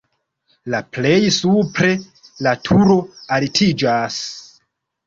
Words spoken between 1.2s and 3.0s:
supre la turo